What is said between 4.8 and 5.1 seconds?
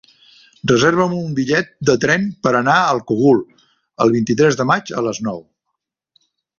a